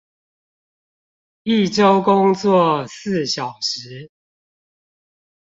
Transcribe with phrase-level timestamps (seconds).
[1.43, 4.09] 一週工作四小時